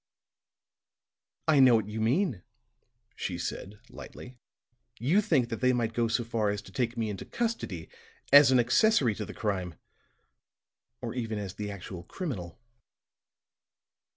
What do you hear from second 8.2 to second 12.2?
as an accessory to the crime, or even as the actual